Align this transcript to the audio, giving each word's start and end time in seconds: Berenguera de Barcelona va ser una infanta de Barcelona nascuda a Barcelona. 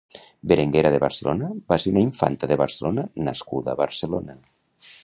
Berenguera 0.51 0.91
de 0.95 1.01
Barcelona 1.03 1.49
va 1.73 1.79
ser 1.83 1.93
una 1.93 2.03
infanta 2.07 2.51
de 2.53 2.59
Barcelona 2.63 3.07
nascuda 3.31 3.75
a 3.77 3.81
Barcelona. 3.87 4.43